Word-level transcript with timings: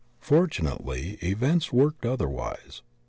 Fortunately, 0.19 1.19
events 1.21 1.71
worked 1.71 2.07
other 2.07 2.27
wise. 2.27 2.81